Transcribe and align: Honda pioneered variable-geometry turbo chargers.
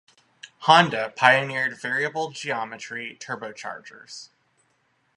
Honda 0.61 1.13
pioneered 1.15 1.79
variable-geometry 1.79 3.17
turbo 3.19 3.51
chargers. 3.51 4.31